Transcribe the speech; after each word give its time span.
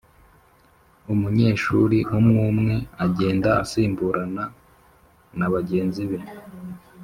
Umunyeshuri 1.13 1.97
umwumwe 2.17 2.75
agenda 3.05 3.49
asimburana 3.63 4.43
na 5.37 5.47
bagenzi 5.53 6.03
be 6.09 6.17